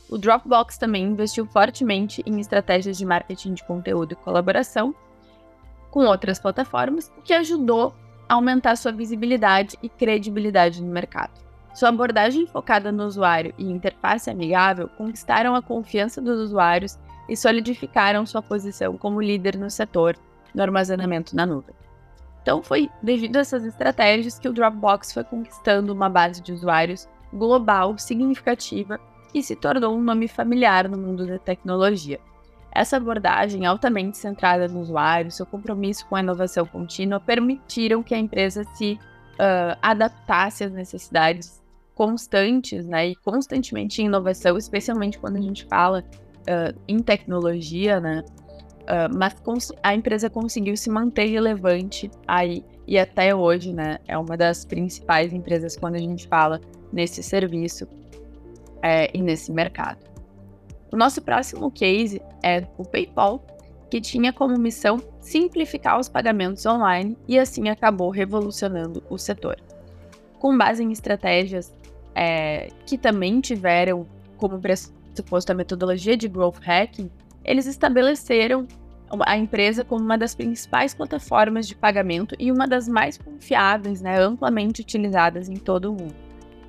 O 0.09 0.17
Dropbox 0.17 0.77
também 0.77 1.05
investiu 1.05 1.45
fortemente 1.45 2.21
em 2.25 2.41
estratégias 2.41 2.97
de 2.97 3.05
marketing 3.05 3.53
de 3.53 3.63
conteúdo 3.63 4.11
e 4.11 4.15
colaboração 4.15 4.93
com 5.89 6.01
outras 6.01 6.39
plataformas, 6.39 7.09
o 7.17 7.21
que 7.21 7.33
ajudou 7.33 7.95
aumentar 8.27 8.75
sua 8.75 8.91
visibilidade 8.91 9.77
e 9.81 9.89
credibilidade 9.89 10.81
no 10.81 10.91
mercado. 10.91 11.31
Sua 11.73 11.89
abordagem 11.89 12.47
focada 12.47 12.91
no 12.91 13.05
usuário 13.05 13.53
e 13.57 13.65
interface 13.65 14.29
amigável 14.29 14.87
conquistaram 14.97 15.55
a 15.55 15.61
confiança 15.61 16.21
dos 16.21 16.39
usuários 16.39 16.97
e 17.27 17.35
solidificaram 17.35 18.25
sua 18.25 18.41
posição 18.41 18.97
como 18.97 19.21
líder 19.21 19.57
no 19.57 19.69
setor 19.69 20.17
do 20.53 20.61
armazenamento 20.61 21.35
na 21.35 21.45
nuvem. 21.45 21.75
Então, 22.41 22.61
foi 22.61 22.89
devido 23.01 23.37
a 23.37 23.39
essas 23.39 23.65
estratégias 23.65 24.39
que 24.39 24.47
o 24.47 24.53
Dropbox 24.53 25.11
foi 25.11 25.23
conquistando 25.23 25.91
uma 25.91 26.07
base 26.07 26.41
de 26.41 26.53
usuários 26.53 27.09
global 27.33 27.97
significativa 27.97 28.99
e 29.33 29.43
se 29.43 29.55
tornou 29.55 29.97
um 29.97 30.01
nome 30.01 30.27
familiar 30.27 30.87
no 30.87 30.97
mundo 30.97 31.25
da 31.27 31.37
tecnologia. 31.37 32.19
Essa 32.75 32.97
abordagem 32.97 33.65
altamente 33.65 34.17
centrada 34.17 34.67
no 34.67 34.81
usuário, 34.81 35.31
seu 35.31 35.45
compromisso 35.45 36.05
com 36.07 36.17
a 36.17 36.19
inovação 36.19 36.65
contínua, 36.65 37.21
permitiram 37.21 38.03
que 38.03 38.13
a 38.13 38.17
empresa 38.17 38.65
se 38.75 38.99
uh, 39.35 39.77
adaptasse 39.81 40.65
às 40.65 40.73
necessidades 40.73 41.63
constantes 41.93 42.85
né, 42.85 43.07
e 43.07 43.15
constantemente 43.15 44.01
em 44.01 44.07
inovação, 44.07 44.57
especialmente 44.57 45.17
quando 45.17 45.37
a 45.37 45.41
gente 45.41 45.63
fala 45.63 46.03
uh, 46.41 46.77
em 46.85 46.99
tecnologia, 46.99 48.01
né? 48.01 48.25
Uh, 48.81 49.17
mas 49.17 49.71
a 49.81 49.95
empresa 49.95 50.29
conseguiu 50.29 50.75
se 50.75 50.89
manter 50.89 51.27
relevante 51.27 52.11
aí 52.27 52.63
e 52.85 52.99
até 52.99 53.33
hoje, 53.33 53.73
né? 53.73 53.99
É 54.05 54.17
uma 54.17 54.35
das 54.35 54.65
principais 54.65 55.31
empresas 55.31 55.77
quando 55.77 55.95
a 55.95 55.99
gente 55.99 56.27
fala 56.27 56.59
nesse 56.91 57.23
serviço 57.23 57.87
é, 58.81 59.09
e 59.17 59.21
nesse 59.21 59.51
mercado. 59.53 60.14
O 60.95 60.97
nosso 60.97 61.21
próximo 61.21 61.69
case 61.69 62.21
é 62.41 62.65
o 62.77 62.85
PayPal, 62.85 63.45
que 63.91 63.99
tinha 63.99 64.31
como 64.31 64.57
missão 64.57 64.97
simplificar 65.19 65.99
os 65.99 66.07
pagamentos 66.07 66.65
online 66.65 67.17
e 67.27 67.37
assim 67.37 67.67
acabou 67.67 68.09
revolucionando 68.09 69.03
o 69.09 69.17
setor. 69.17 69.57
Com 70.39 70.57
base 70.57 70.81
em 70.81 70.93
estratégias 70.93 71.75
é, 72.15 72.69
que 72.85 72.97
também 72.97 73.41
tiveram 73.41 74.07
como 74.37 74.57
pressuposto 74.57 75.51
a 75.51 75.55
metodologia 75.55 76.15
de 76.15 76.29
growth 76.29 76.59
hacking, 76.61 77.11
eles 77.43 77.65
estabeleceram 77.65 78.65
a 79.25 79.35
empresa 79.35 79.83
como 79.83 80.01
uma 80.01 80.17
das 80.17 80.33
principais 80.33 80.93
plataformas 80.93 81.67
de 81.67 81.75
pagamento 81.75 82.37
e 82.39 82.53
uma 82.53 82.65
das 82.65 82.87
mais 82.87 83.17
confiáveis, 83.17 83.99
né, 83.99 84.17
amplamente 84.17 84.81
utilizadas 84.81 85.49
em 85.49 85.57
todo 85.57 85.91
o 85.91 85.93
mundo, 85.93 86.15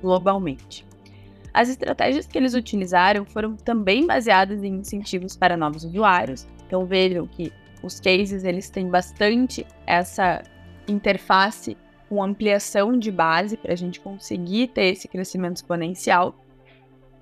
globalmente. 0.01 0.86
As 1.57 1.69
estratégias 1.69 2.27
que 2.27 2.37
eles 2.37 2.53
utilizaram 2.53 3.25
foram 3.25 3.55
também 3.55 4.05
baseadas 4.05 4.63
em 4.63 4.75
incentivos 4.75 5.35
para 5.35 5.57
novos 5.57 5.83
usuários. 5.83 6.45
Então 6.67 6.85
vejam 6.85 7.25
que 7.25 7.51
os 7.81 7.99
cases 7.99 8.43
eles 8.43 8.69
têm 8.69 8.87
bastante 8.87 9.65
essa 9.87 10.43
interface 10.87 11.75
com 12.07 12.23
ampliação 12.23 12.95
de 12.95 13.11
base 13.11 13.57
para 13.57 13.73
a 13.73 13.75
gente 13.75 13.99
conseguir 13.99 14.67
ter 14.67 14.91
esse 14.91 15.07
crescimento 15.07 15.55
exponencial. 15.55 16.35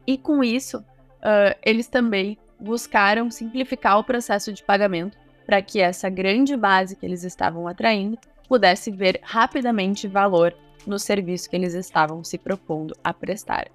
E 0.06 0.18
com 0.18 0.44
isso, 0.44 0.80
uh, 0.80 1.56
eles 1.64 1.88
também 1.88 2.38
buscaram 2.60 3.32
simplificar 3.32 3.98
o 4.00 4.04
processo 4.04 4.52
de 4.52 4.62
pagamento 4.62 5.18
para 5.46 5.62
que 5.62 5.80
essa 5.80 6.10
grande 6.10 6.58
base 6.58 6.98
que 6.98 7.06
eles 7.06 7.24
estavam 7.24 7.70
atraindo 7.70 8.18
pudesse 8.50 8.92
ver 8.92 9.18
rapidamente 9.24 10.10
valor 10.10 10.54
no 10.86 11.00
serviço 11.00 11.50
que 11.50 11.56
eles 11.56 11.74
estavam 11.74 12.22
se 12.22 12.38
propondo 12.38 12.94
a 13.02 13.14
prestar. 13.14 13.68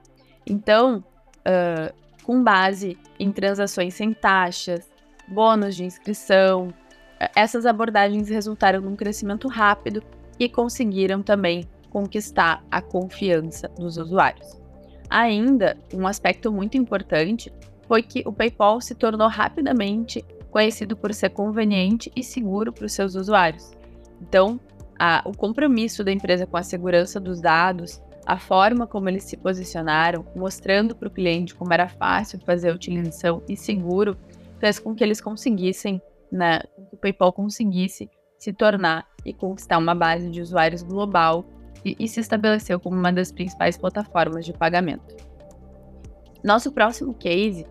Então, 0.47 1.05
uh, 1.41 1.95
com 2.25 2.43
base 2.43 2.99
em 3.19 3.31
transações 3.33 3.95
sem 3.95 4.13
taxas, 4.13 4.89
bônus 5.29 5.77
de 5.77 5.85
inscrição, 5.85 6.73
essas 7.35 7.67
abordagens 7.67 8.29
resultaram 8.29 8.81
num 8.81 8.97
crescimento 8.97 9.47
rápido 9.49 10.03
e 10.39 10.49
conseguiram 10.49 11.23
também 11.23 11.69
conquistar 11.91 12.65
a 12.71 12.81
confiança 12.81 13.69
dos 13.69 13.97
usuários. 13.97 14.59
Ainda, 15.09 15.77
um 15.93 16.07
aspecto 16.07 16.53
muito 16.53 16.77
importante 16.77 17.53
foi 17.87 18.03
que 18.03 18.23
o 18.25 18.33
PayPal 18.33 18.81
se 18.81 18.95
tornou 18.95 19.29
rapidamente 19.29 20.25
conhecido 20.51 20.97
por 20.97 21.13
ser 21.13 21.31
conveniente 21.31 22.11
e 22.15 22.23
seguro 22.23 22.73
para 22.73 22.87
os 22.87 22.93
seus 22.93 23.15
usuários. 23.15 23.73
Então, 24.23 24.59
a, 24.99 25.23
o 25.25 25.37
compromisso 25.37 26.05
da 26.05 26.13
empresa 26.13 26.47
com 26.47 26.57
a 26.57 26.63
segurança 26.63 27.19
dos 27.19 27.41
dados, 27.41 28.01
a 28.31 28.39
forma 28.39 28.87
como 28.87 29.09
eles 29.09 29.25
se 29.25 29.37
posicionaram, 29.37 30.25
mostrando 30.37 30.95
para 30.95 31.09
o 31.09 31.11
cliente 31.11 31.53
como 31.53 31.75
era 31.75 31.89
fácil 31.89 32.39
fazer 32.47 32.71
a 32.71 32.73
utilização 32.73 33.43
e 33.49 33.57
seguro, 33.57 34.17
fez 34.61 34.79
com 34.79 34.95
que 34.95 35.03
eles 35.03 35.21
conseguissem, 35.21 36.01
né, 36.31 36.61
que 36.61 36.95
o 36.95 36.97
PayPal 36.97 37.33
conseguisse 37.33 38.09
se 38.39 38.53
tornar 38.53 39.05
e 39.27 39.33
conquistar 39.33 39.79
uma 39.79 39.97
base 39.97 40.31
de 40.31 40.41
usuários 40.41 40.85
global 40.85 41.45
e, 41.85 41.97
e 41.99 42.07
se 42.07 42.21
estabeleceu 42.21 42.79
como 42.79 42.95
uma 42.95 43.13
das 43.13 43.33
principais 43.33 43.77
plataformas 43.77 44.47
de 44.47 44.53
pagamento. 44.53 45.17
Nosso 46.45 46.71
próximo 46.71 47.13
case 47.15 47.67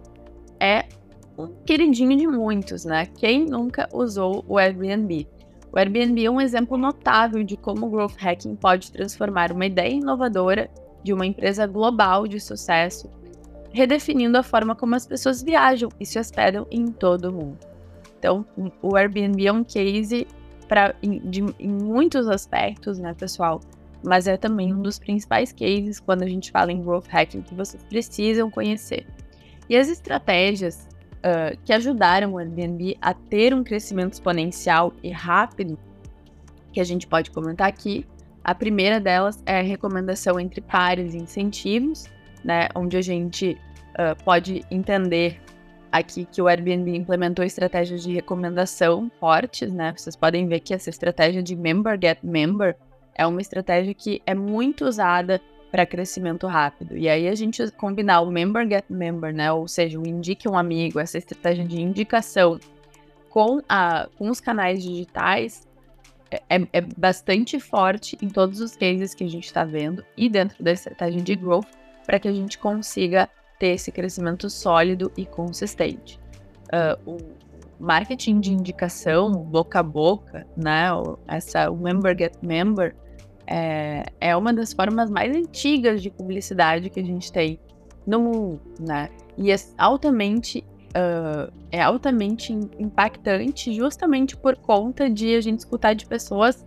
é 0.60 0.90
um 1.38 1.48
queridinho 1.64 2.18
de 2.18 2.28
muitos, 2.28 2.84
né? 2.84 3.06
Quem 3.06 3.46
nunca 3.46 3.88
usou 3.94 4.44
o 4.46 4.58
Airbnb? 4.58 5.26
O 5.72 5.78
Airbnb 5.78 6.26
é 6.26 6.32
um 6.32 6.42
exemplo 6.42 6.78
notável 6.78 7.44
de 7.44 7.56
como 7.56 7.86
o 7.86 7.90
growth 7.90 8.16
hacking 8.18 8.56
pode 8.56 8.92
transformar 8.92 9.52
uma 9.52 9.66
ideia 9.66 9.94
inovadora 9.94 10.70
de 11.04 11.14
uma 11.14 11.26
empresa 11.26 11.68
global 11.68 12.28
de 12.28 12.40
sucesso, 12.40 13.10
redefinindo 13.72 14.38
a 14.38 14.44
forma 14.44 14.76
como 14.76 14.96
as 14.96 15.06
pessoas 15.06 15.44
viajam 15.44 15.90
e 16.00 16.06
se 16.06 16.18
hospedam 16.18 16.66
em 16.72 16.88
todo 16.88 17.26
o 17.26 17.34
mundo. 17.34 17.60
Então, 18.18 18.46
o 18.82 18.96
Airbnb 18.96 19.48
é 19.48 19.52
um 19.52 19.64
case 19.64 20.28
pra, 20.68 20.94
em, 21.02 21.20
de, 21.30 21.46
em 21.60 21.70
muitos 21.70 22.28
aspectos, 22.28 23.00
né, 23.00 23.14
pessoal? 23.14 23.62
Mas 24.04 24.28
é 24.28 24.38
também 24.38 24.74
um 24.74 24.82
dos 24.82 24.98
principais 24.98 25.54
cases 25.54 26.00
quando 26.00 26.24
a 26.24 26.28
gente 26.28 26.52
fala 26.52 26.72
em 26.72 26.82
growth 26.82 27.08
hacking 27.08 27.42
que 27.42 27.54
vocês 27.54 27.84
precisam 27.84 28.50
conhecer. 28.50 29.06
E 29.70 29.78
as 29.78 29.88
estratégias 29.88 30.89
uh, 31.20 31.58
que 31.64 31.74
ajudaram 31.74 32.34
o 32.34 32.38
Airbnb 32.38 32.98
a 33.02 33.14
ter 33.14 33.54
um 33.54 33.64
crescimento 33.64 34.14
exponencial 34.14 34.94
e 35.04 35.10
rápido, 35.12 35.78
que 36.72 36.80
a 36.80 36.84
gente 36.84 37.08
pode 37.08 37.32
comentar 37.32 37.68
aqui, 37.68 38.06
a 38.44 38.56
primeira 38.56 39.00
delas 39.00 39.42
é 39.46 39.60
a 39.60 39.64
recomendação 39.64 40.40
entre 40.40 40.62
pares 40.62 41.14
e 41.14 41.18
incentivos, 41.18 42.06
né, 42.44 42.70
onde 42.74 42.98
a 42.98 43.02
gente 43.02 43.58
uh, 43.94 44.24
pode 44.24 44.64
entender 44.72 45.42
aqui 45.92 46.26
que 46.26 46.42
o 46.42 46.48
Airbnb 46.48 46.96
implementou 46.96 47.44
estratégias 47.44 48.04
de 48.04 48.14
recomendação 48.14 49.12
fortes, 49.20 49.72
né? 49.72 49.94
Vocês 49.96 50.16
podem 50.16 50.48
ver 50.48 50.60
que 50.60 50.74
essa 50.74 50.90
estratégia 50.90 51.42
de 51.42 51.56
member 51.56 51.98
get 52.02 52.20
member 52.24 52.76
é 53.16 53.26
uma 53.26 53.42
estratégia 53.42 53.94
que 53.94 54.22
é 54.26 54.34
muito 54.34 54.86
usada 54.86 55.42
para 55.72 55.86
crescimento 55.86 56.48
rápido. 56.48 56.98
E 56.98 57.08
aí 57.08 57.28
a 57.28 57.36
gente 57.36 57.70
combinar 57.72 58.22
o 58.22 58.32
member 58.32 58.68
get 58.68 58.86
member, 58.90 59.34
né? 59.34 59.52
Ou 59.52 59.68
seja, 59.68 60.00
o 60.00 60.08
indique 60.08 60.48
um 60.48 60.58
amigo, 60.58 61.00
essa 61.00 61.18
estratégia 61.18 61.66
de 61.66 61.82
indicação 61.82 62.60
com, 63.30 63.62
a, 63.70 64.08
com 64.18 64.30
os 64.30 64.40
canais 64.40 64.84
digitais 64.84 65.68
é, 66.32 66.42
é, 66.50 66.68
é 66.74 66.82
bastante 66.82 67.60
forte 67.60 68.18
em 68.22 68.30
todos 68.30 68.60
os 68.60 68.76
cases 68.76 69.14
que 69.14 69.24
a 69.24 69.30
gente 69.30 69.46
está 69.46 69.64
vendo 69.64 70.04
e 70.18 70.30
dentro 70.30 70.64
da 70.64 70.72
estratégia 70.72 71.22
de 71.22 71.36
growth 71.36 71.68
para 72.06 72.20
que 72.20 72.28
a 72.28 72.34
gente 72.34 72.58
consiga 72.58 73.30
ter 73.60 73.68
esse 73.68 73.92
crescimento 73.92 74.50
sólido 74.50 75.12
e 75.16 75.26
consistente. 75.26 76.20
Uh, 76.66 77.14
o 77.14 77.18
marketing 77.80 78.40
de 78.40 78.52
indicação, 78.52 79.32
boca 79.32 79.80
a 79.80 79.84
boca, 79.84 80.48
né? 80.56 80.88
Essa 81.28 81.70
member 81.72 82.18
get 82.18 82.34
member 82.42 82.96
é, 83.50 84.06
é 84.22 84.38
uma 84.38 84.54
das 84.54 84.74
formas 84.74 85.10
mais 85.10 85.36
antigas 85.36 86.04
de 86.04 86.12
publicidade 86.12 86.90
que 86.90 87.00
a 87.00 87.04
gente 87.04 87.32
tem 87.32 87.60
no 88.06 88.20
mundo, 88.20 88.62
né? 88.80 89.10
E 89.36 89.52
é 89.52 89.56
altamente 89.78 90.64
uh, 90.90 91.52
é 91.72 91.82
altamente 91.82 92.54
impactante 92.78 93.74
justamente 93.74 94.38
por 94.38 94.56
conta 94.56 95.10
de 95.10 95.36
a 95.36 95.42
gente 95.42 95.60
escutar 95.60 95.94
de 95.94 96.06
pessoas 96.06 96.66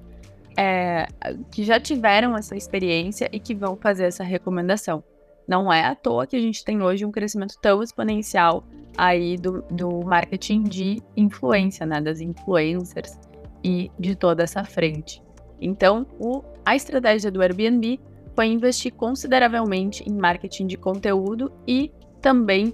é, 0.57 1.07
que 1.51 1.65
já 1.65 1.79
tiveram 1.79 2.37
essa 2.37 2.57
experiência 2.57 3.29
e 3.33 3.39
que 3.39 3.55
vão 3.55 3.77
fazer 3.77 4.05
essa 4.05 4.25
recomendação. 4.25 5.03
Não 5.47 5.73
é 5.73 5.85
à 5.85 5.95
toa 5.95 6.27
que 6.27 6.37
a 6.37 6.41
gente 6.41 6.65
tem 6.65 6.83
hoje 6.83 7.05
um 7.05 7.11
crescimento 7.11 7.55
tão 7.61 7.83
exponencial 7.83 8.65
aí 8.97 9.37
do, 9.37 9.63
do 9.71 10.01
marketing 10.05 10.65
de 10.65 11.03
influência, 11.17 11.87
né, 11.87 12.01
das 12.01 12.21
influencers 12.21 13.19
e 13.65 13.91
de 13.99 14.15
toda 14.15 14.43
essa 14.43 14.65
frente. 14.65 15.23
Então, 15.61 16.07
o, 16.19 16.43
a 16.65 16.77
estratégia 16.77 17.31
do 17.31 17.43
Airbnb 17.43 18.01
foi 18.35 18.47
investir 18.47 18.93
consideravelmente 18.93 20.03
em 20.09 20.15
marketing 20.15 20.67
de 20.67 20.77
conteúdo 20.77 21.53
e 21.67 21.93
também 22.21 22.73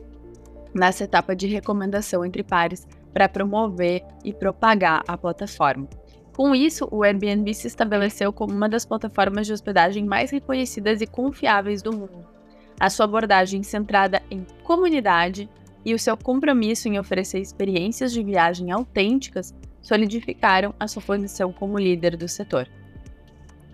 nessa 0.75 1.05
etapa 1.05 1.35
de 1.35 1.47
recomendação 1.47 2.25
entre 2.25 2.43
pares 2.43 2.87
para 3.13 3.29
promover 3.29 4.03
e 4.25 4.33
propagar 4.33 5.03
a 5.09 5.17
plataforma. 5.17 5.89
Com 6.37 6.55
isso, 6.55 6.87
o 6.93 7.03
Airbnb 7.03 7.53
se 7.53 7.67
estabeleceu 7.67 8.33
como 8.33 8.55
uma 8.55 8.69
das 8.69 8.87
plataformas 8.87 9.47
de 9.47 9.53
hospedagem 9.53 10.05
mais 10.05 10.31
reconhecidas 10.31 11.01
e 11.01 11.07
confiáveis 11.07 11.83
do 11.83 11.93
mundo. 11.93 12.25
A 12.79 12.89
sua 12.89 13.07
abordagem 13.07 13.65
centrada 13.65 14.23
em 14.31 14.47
comunidade 14.63 15.51
e 15.85 15.95
o 15.95 15.99
seu 15.99 16.17
compromisso 16.17 16.87
em 16.87 16.99
oferecer 16.99 17.41
experiências 17.41 18.13
de 18.13 18.23
viagem 18.23 18.71
autênticas 18.71 19.53
solidificaram 19.81 20.73
a 20.79 20.87
sua 20.87 21.03
posição 21.03 21.53
como 21.53 21.79
líder 21.79 22.17
do 22.17 22.29
setor. 22.29 22.69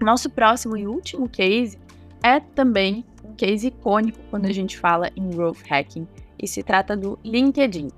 Nosso 0.01 0.29
próximo 0.29 0.77
e 0.77 0.87
último 0.87 1.29
case 1.29 1.79
é 2.23 2.41
também 2.41 3.05
um 3.25 3.35
case 3.35 3.69
icônico 3.69 4.19
quando 4.31 4.47
a 4.47 4.53
gente 4.53 4.79
fala 4.79 5.11
em 5.17 5.31
growth 5.31 5.63
hacking 5.69 6.07
e 6.41 6.47
se 6.47 6.63
trata 6.63 6.97
do 6.97 7.19
LinkedIn. 7.25 7.89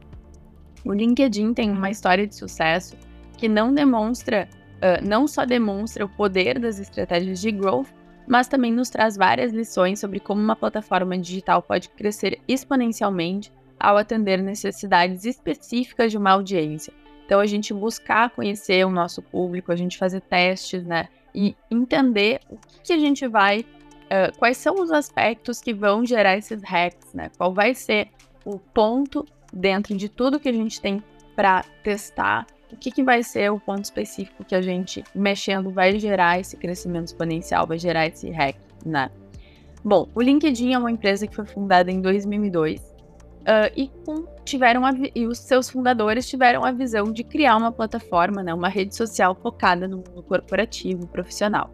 O 0.85 0.93
LinkedIn 0.93 1.53
tem 1.53 1.71
uma 1.71 1.91
história 1.91 2.26
de 2.26 2.35
sucesso 2.35 2.97
que 3.37 3.49
não 3.49 3.75
demonstra, 3.75 4.49
uh, 4.76 5.07
não 5.07 5.26
só 5.26 5.45
demonstra 5.45 6.05
o 6.05 6.09
poder 6.09 6.59
das 6.59 6.79
estratégias 6.79 7.41
de 7.41 7.50
growth, 7.50 7.88
mas 8.26 8.49
também 8.49 8.73
nos 8.73 8.91
traz 8.91 9.17
várias 9.17 9.53
lições 9.53 10.00
sobre 10.00 10.21
como 10.21 10.41
uma 10.41 10.57
plataforma 10.57 11.17
digital 11.17 11.62
pode 11.62 11.88
crescer 11.91 12.41
exponencialmente 12.49 13.53
ao 13.79 13.97
atender 13.97 14.43
necessidades 14.43 15.25
específicas 15.25 16.11
de 16.11 16.19
uma 16.19 16.31
audiência. 16.33 16.93
Então, 17.25 17.41
a 17.41 17.47
gente 17.47 17.75
buscar 17.75 18.31
conhecer 18.31 18.87
o 18.87 18.91
nosso 18.91 19.21
público, 19.21 19.73
a 19.73 19.76
gente 19.76 19.99
fazer 19.99 20.21
testes, 20.21 20.85
né? 20.85 21.09
E 21.37 21.55
entender 21.71 22.40
o 22.49 22.57
que, 22.57 22.81
que 22.83 22.93
a 22.95 22.99
gente 22.99 23.28
vai, 23.28 23.61
uh, 23.61 24.37
quais 24.38 24.57
são 24.57 24.76
os 24.76 24.90
aspectos 24.90 25.61
que 25.61 25.75
vão 25.75 26.05
gerar 26.05 26.37
esses 26.37 26.62
hacks, 26.62 27.12
né? 27.12 27.31
Qual 27.37 27.52
vai 27.52 27.75
ser 27.75 28.09
o 28.45 28.59
ponto 28.59 29.26
dentro 29.52 29.95
de 29.95 30.09
tudo 30.09 30.40
que 30.40 30.49
a 30.49 30.52
gente 30.52 30.81
tem 30.81 31.02
para 31.35 31.62
testar, 31.83 32.47
o 32.73 32.76
que, 32.76 32.90
que 32.90 33.02
vai 33.02 33.23
ser 33.23 33.52
o 33.52 33.61
ponto 33.61 33.85
específico 33.85 34.45
que 34.45 34.55
a 34.55 34.62
gente, 34.62 35.05
mexendo, 35.14 35.71
vai 35.71 35.99
gerar 36.00 36.40
esse 36.40 36.57
crescimento 36.57 37.09
exponencial, 37.09 37.66
vai 37.66 37.78
gerar 37.78 38.07
esse 38.07 38.31
hack, 38.31 38.57
né? 38.85 39.11
Bom, 39.85 40.09
o 40.14 40.22
LinkedIn 40.22 40.72
é 40.72 40.79
uma 40.79 40.90
empresa 40.90 41.27
que 41.27 41.37
foi 41.37 41.44
fundada 41.44 41.92
em 41.92 42.01
2002 42.01 42.95
uh, 43.46 43.72
e, 43.76 43.88
com, 44.04 44.26
tiveram 44.44 44.85
a, 44.85 44.92
e 45.14 45.26
os 45.26 45.38
seus 45.38 45.70
fundadores 45.70 46.28
tiveram 46.28 46.64
a 46.64 46.72
visão 46.72 47.12
de 47.12 47.22
criar 47.22 47.56
uma 47.56 47.72
plataforma, 47.72 48.42
né, 48.42 48.52
uma 48.52 48.68
rede 48.68 48.94
social 48.94 49.35
focada 49.35 49.87
no 49.87 49.98
mundo 49.98 50.22
corporativo 50.22 51.06
profissional. 51.06 51.72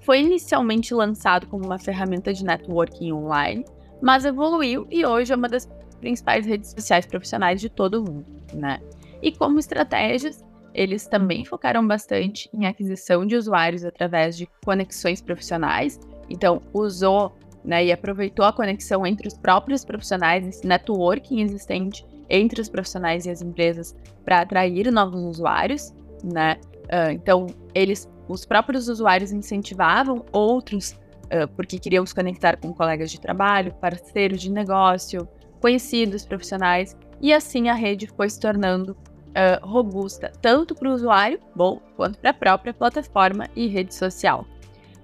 Foi 0.00 0.20
inicialmente 0.20 0.94
lançado 0.94 1.46
como 1.48 1.66
uma 1.66 1.78
ferramenta 1.78 2.32
de 2.32 2.44
networking 2.44 3.12
online, 3.12 3.64
mas 4.00 4.24
evoluiu 4.24 4.86
e 4.90 5.04
hoje 5.04 5.32
é 5.32 5.36
uma 5.36 5.48
das 5.48 5.68
principais 6.00 6.46
redes 6.46 6.70
sociais 6.70 7.04
profissionais 7.04 7.60
de 7.60 7.68
todo 7.68 8.00
o 8.00 8.10
mundo, 8.10 8.26
né? 8.54 8.80
E 9.20 9.32
como 9.32 9.58
estratégias, 9.58 10.44
eles 10.72 11.06
também 11.08 11.44
focaram 11.44 11.86
bastante 11.86 12.48
em 12.54 12.66
aquisição 12.66 13.26
de 13.26 13.34
usuários 13.34 13.84
através 13.84 14.36
de 14.36 14.48
conexões 14.64 15.20
profissionais. 15.20 15.98
Então, 16.30 16.62
usou 16.72 17.36
né, 17.68 17.84
e 17.84 17.92
aproveitou 17.92 18.46
a 18.46 18.52
conexão 18.52 19.06
entre 19.06 19.28
os 19.28 19.34
próprios 19.36 19.84
profissionais, 19.84 20.46
esse 20.46 20.66
networking 20.66 21.42
existente 21.42 22.02
entre 22.30 22.62
os 22.62 22.68
profissionais 22.70 23.26
e 23.26 23.30
as 23.30 23.42
empresas 23.42 23.94
para 24.24 24.40
atrair 24.40 24.90
novos 24.90 25.20
usuários, 25.20 25.92
né? 26.24 26.58
Uh, 26.84 27.12
então, 27.12 27.46
eles, 27.74 28.08
os 28.26 28.46
próprios 28.46 28.88
usuários 28.88 29.32
incentivavam 29.32 30.24
outros 30.32 30.92
uh, 30.92 31.46
porque 31.54 31.78
queriam 31.78 32.06
se 32.06 32.14
conectar 32.14 32.56
com 32.56 32.72
colegas 32.72 33.10
de 33.10 33.20
trabalho, 33.20 33.74
parceiros 33.74 34.40
de 34.40 34.50
negócio, 34.50 35.28
conhecidos, 35.60 36.24
profissionais, 36.24 36.96
e 37.20 37.34
assim 37.34 37.68
a 37.68 37.74
rede 37.74 38.06
foi 38.06 38.30
se 38.30 38.40
tornando 38.40 38.92
uh, 38.92 39.66
robusta, 39.66 40.32
tanto 40.40 40.74
para 40.74 40.88
o 40.88 40.94
usuário, 40.94 41.38
bom, 41.54 41.82
quanto 41.96 42.18
para 42.18 42.30
a 42.30 42.34
própria 42.34 42.72
plataforma 42.72 43.46
e 43.54 43.66
rede 43.66 43.94
social. 43.94 44.46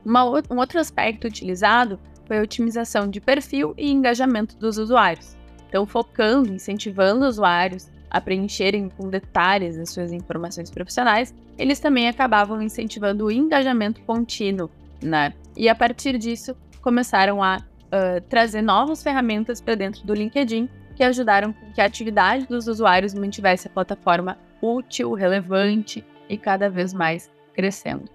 Uma, 0.03 0.25
um 0.51 0.57
outro 0.57 0.81
aspecto 0.81 1.27
utilizado 1.27 2.01
foi 2.27 2.39
a 2.39 2.43
otimização 2.43 3.09
de 3.09 3.21
perfil 3.21 3.75
e 3.77 3.91
engajamento 3.91 4.57
dos 4.57 4.79
usuários. 4.79 5.37
Então, 5.69 5.87
focando, 5.87 6.53
incentivando 6.53 7.27
usuários 7.27 7.91
a 8.11 8.21
preencherem 8.21 8.89
com 8.89 9.09
detalhes 9.09 9.77
as 9.77 9.91
suas 9.91 10.13
informações 10.13 10.71
profissionais, 10.71 11.35
eles 11.59 11.81
também 11.81 12.09
acabavam 12.09 12.63
incentivando 12.63 13.27
o 13.27 13.31
engajamento 13.31 14.01
contínuo, 14.03 14.71
né? 15.03 15.33
E 15.57 15.69
a 15.69 15.75
partir 15.75 16.17
disso, 16.19 16.57
começaram 16.81 17.43
a 17.43 17.57
uh, 17.57 18.21
trazer 18.29 18.63
novas 18.63 19.03
ferramentas 19.03 19.61
para 19.61 19.75
dentro 19.75 20.07
do 20.07 20.15
LinkedIn 20.15 20.69
que 20.95 21.03
ajudaram 21.03 21.53
com 21.53 21.73
que 21.73 21.81
a 21.81 21.85
atividade 21.85 22.47
dos 22.47 22.69
usuários 22.69 23.15
mantivesse 23.15 23.67
a 23.67 23.71
plataforma 23.71 24.39
útil, 24.63 25.13
relevante 25.13 26.05
e 26.29 26.39
cada 26.39 26.71
vez 26.71 26.93
mais 26.93 27.31
crescendo. 27.53 28.14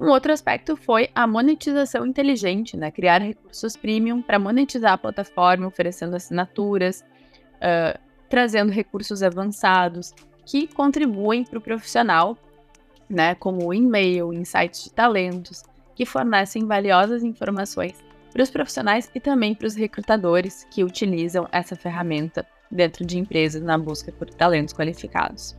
Um 0.00 0.08
outro 0.08 0.32
aspecto 0.32 0.76
foi 0.76 1.10
a 1.14 1.26
monetização 1.26 2.06
inteligente, 2.06 2.74
né? 2.74 2.90
criar 2.90 3.20
recursos 3.20 3.76
premium 3.76 4.22
para 4.22 4.38
monetizar 4.38 4.94
a 4.94 4.98
plataforma, 4.98 5.66
oferecendo 5.66 6.16
assinaturas, 6.16 7.04
uh, 7.56 8.00
trazendo 8.26 8.72
recursos 8.72 9.22
avançados 9.22 10.14
que 10.46 10.66
contribuem 10.66 11.44
para 11.44 11.58
o 11.58 11.60
profissional, 11.60 12.38
né? 13.10 13.34
como 13.34 13.74
e-mail, 13.74 14.32
insights 14.32 14.84
de 14.84 14.90
talentos, 14.90 15.64
que 15.94 16.06
fornecem 16.06 16.66
valiosas 16.66 17.22
informações 17.22 18.02
para 18.32 18.42
os 18.42 18.48
profissionais 18.48 19.10
e 19.14 19.20
também 19.20 19.54
para 19.54 19.66
os 19.66 19.74
recrutadores 19.74 20.66
que 20.70 20.82
utilizam 20.82 21.46
essa 21.52 21.76
ferramenta 21.76 22.46
dentro 22.70 23.04
de 23.04 23.18
empresas 23.18 23.60
na 23.60 23.76
busca 23.76 24.10
por 24.12 24.30
talentos 24.30 24.72
qualificados. 24.72 25.54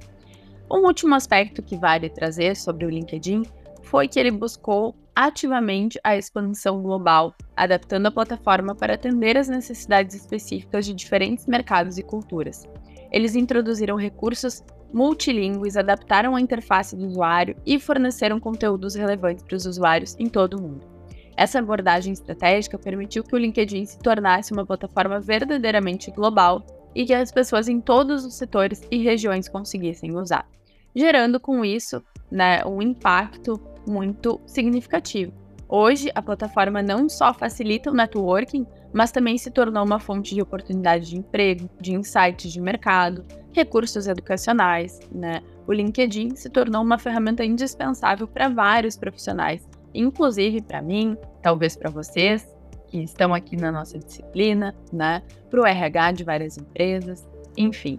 Um 0.72 0.88
último 0.88 1.14
aspecto 1.14 1.62
que 1.62 1.78
vale 1.78 2.10
trazer 2.10 2.56
sobre 2.56 2.86
o 2.86 2.90
LinkedIn 2.90 3.44
foi 3.84 4.08
que 4.08 4.20
ele 4.20 4.32
buscou 4.32 4.96
ativamente 5.16 6.00
a 6.04 6.16
expansão 6.16 6.82
global, 6.82 7.36
adaptando 7.56 8.08
a 8.08 8.12
plataforma 8.12 8.74
para 8.74 8.94
atender 8.94 9.38
às 9.38 9.50
necessidades 9.50 10.16
específicas 10.16 10.86
de 10.86 10.94
diferentes 10.94 11.46
mercados 11.48 11.98
e 11.98 12.04
culturas. 12.04 12.68
Eles 13.12 13.36
introduziram 13.36 13.98
recursos 13.98 14.64
multilingües, 14.94 15.78
adaptaram 15.78 16.36
a 16.36 16.42
interface 16.42 16.96
do 16.96 17.08
usuário 17.08 17.56
e 17.66 17.80
forneceram 17.80 18.40
conteúdos 18.40 18.96
relevantes 18.96 19.44
para 19.44 19.56
os 19.56 19.66
usuários 19.66 20.16
em 20.20 20.28
todo 20.28 20.58
o 20.58 20.62
mundo. 20.62 20.88
Essa 21.36 21.60
abordagem 21.60 22.14
estratégica 22.14 22.78
permitiu 22.78 23.24
que 23.24 23.36
o 23.36 23.38
LinkedIn 23.38 23.86
se 23.86 24.00
tornasse 24.00 24.52
uma 24.52 24.66
plataforma 24.66 25.20
verdadeiramente 25.20 26.12
global 26.12 26.66
e 26.94 27.06
que 27.06 27.14
as 27.14 27.32
pessoas 27.32 27.68
em 27.68 27.80
todos 27.80 28.26
os 28.26 28.34
setores 28.36 28.82
e 28.92 28.98
regiões 28.98 29.48
conseguissem 29.48 30.16
usar, 30.16 30.48
gerando 30.96 31.40
com 31.40 31.64
isso 31.64 32.04
né, 32.30 32.64
um 32.66 32.82
impacto 32.82 33.60
muito 33.88 34.40
significativo. 34.46 35.34
Hoje, 35.68 36.12
a 36.14 36.22
plataforma 36.22 36.82
não 36.82 37.08
só 37.08 37.34
facilita 37.34 37.90
o 37.90 37.94
networking, 37.94 38.66
mas 38.94 39.12
também 39.12 39.38
se 39.38 39.50
tornou 39.50 39.86
uma 39.86 40.00
fonte 40.00 40.36
de 40.36 40.42
oportunidade 40.42 41.10
de 41.10 41.18
emprego, 41.18 41.70
de 41.80 41.94
insights 41.94 42.52
de 42.52 42.60
mercado, 42.60 43.26
recursos 43.54 44.06
educacionais. 44.06 45.00
Né? 45.12 45.42
O 45.66 45.72
LinkedIn 45.72 46.36
se 46.36 46.50
tornou 46.50 46.82
uma 46.82 46.98
ferramenta 46.98 47.46
indispensável 47.46 48.28
para 48.28 48.50
vários 48.50 48.98
profissionais 48.98 49.66
inclusive 49.94 50.62
para 50.62 50.82
mim, 50.82 51.18
talvez 51.42 51.76
para 51.76 51.90
vocês, 51.90 52.48
que 52.88 52.98
estão 53.00 53.34
aqui 53.34 53.56
na 53.56 53.72
nossa 53.72 53.98
disciplina, 53.98 54.76
né? 54.92 55.22
Para 55.50 55.62
o 55.62 55.66
RH 55.66 56.12
de 56.14 56.24
várias 56.24 56.58
empresas, 56.58 57.28
enfim. 57.58 57.98